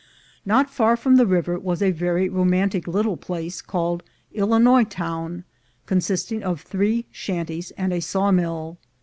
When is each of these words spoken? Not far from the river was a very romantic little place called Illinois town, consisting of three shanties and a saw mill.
Not 0.47 0.71
far 0.71 0.97
from 0.97 1.17
the 1.17 1.27
river 1.27 1.59
was 1.59 1.79
a 1.79 1.91
very 1.91 2.27
romantic 2.27 2.87
little 2.87 3.17
place 3.17 3.61
called 3.61 4.01
Illinois 4.33 4.83
town, 4.85 5.43
consisting 5.85 6.41
of 6.41 6.59
three 6.61 7.05
shanties 7.11 7.69
and 7.77 7.93
a 7.93 8.01
saw 8.01 8.31
mill. 8.31 8.79